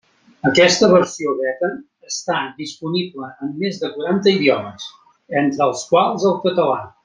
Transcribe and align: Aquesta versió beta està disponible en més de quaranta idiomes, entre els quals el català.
Aquesta 0.51 0.87
versió 0.93 1.33
beta 1.41 1.69
està 2.07 2.39
disponible 2.63 3.29
en 3.49 3.53
més 3.65 3.77
de 3.85 3.93
quaranta 3.99 4.35
idiomes, 4.39 4.89
entre 5.45 5.67
els 5.71 5.89
quals 5.95 6.31
el 6.33 6.39
català. 6.49 6.81